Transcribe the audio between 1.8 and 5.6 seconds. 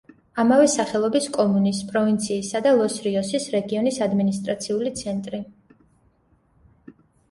პროვინციისა და ლოს-რიოსის რეგიონის ადმინისტრაციული ცენტრი.